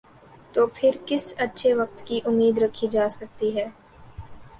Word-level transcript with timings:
،تو 0.53 0.67
پھر 0.67 0.95
کس 1.05 1.33
اچھے 1.37 1.73
وقت 1.73 2.05
کی 2.07 2.19
امید 2.25 2.57
رکھی 2.57 2.87
جا 2.87 3.07
سکتی 3.09 3.55
ہے۔ 3.57 3.65